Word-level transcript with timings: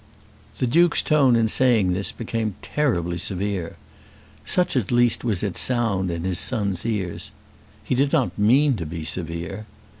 The 0.57 0.65
Duke's 0.65 1.03
tone 1.03 1.35
in 1.35 1.47
saying 1.47 1.93
this 1.93 2.11
became 2.11 2.55
terribly 2.63 3.19
severe. 3.19 3.75
Such 4.43 4.75
at 4.75 4.91
least 4.91 5.23
was 5.23 5.43
its 5.43 5.59
sound 5.59 6.09
in 6.09 6.23
his 6.23 6.39
son's 6.39 6.83
ears. 6.87 7.29
He 7.83 7.93
did 7.93 8.11
not 8.11 8.35
mean 8.35 8.75
to 8.77 8.87
be 8.87 9.05
severe. 9.05 9.67